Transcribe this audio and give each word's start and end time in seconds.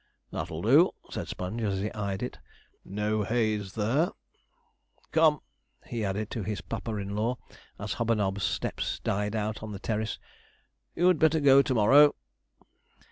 'That'll 0.31 0.63
do,' 0.63 0.89
said 1.11 1.27
Sponge, 1.27 1.61
as 1.61 1.79
he 1.79 1.93
eyed 1.93 2.23
it; 2.23 2.39
'no 2.83 3.21
haze 3.21 3.73
there. 3.73 4.09
Come,' 5.11 5.41
added 5.91 6.17
he 6.33 6.41
to 6.41 6.41
his 6.41 6.59
papa 6.59 6.95
in 6.95 7.15
law, 7.15 7.37
as 7.77 7.93
Hobanob's 7.93 8.41
steps 8.41 8.99
died 9.03 9.35
out 9.35 9.61
on 9.61 9.73
the 9.73 9.79
terrace, 9.79 10.17
'you'd 10.95 11.19
better 11.19 11.39
go 11.39 11.61
to 11.61 11.75
morrow.' 11.75 12.15